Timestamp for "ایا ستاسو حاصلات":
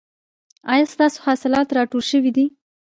0.71-1.67